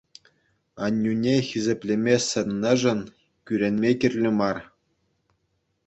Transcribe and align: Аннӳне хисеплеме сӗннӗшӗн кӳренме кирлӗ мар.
Аннӳне 0.85 1.35
хисеплеме 1.47 2.15
сӗннӗшӗн 2.27 2.99
кӳренме 3.45 3.91
кирлӗ 3.99 4.31
мар. 4.39 4.57